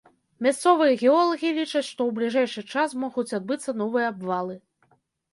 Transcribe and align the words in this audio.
Мясцовыя 0.43 0.93
геолагі 1.01 1.49
лічаць, 1.57 1.83
што 1.89 2.01
ў 2.11 2.15
бліжэйшы 2.19 2.63
час 2.75 2.95
могуць 3.03 3.35
адбыцца 3.39 3.75
новыя 3.83 4.07
абвалы. 4.13 4.55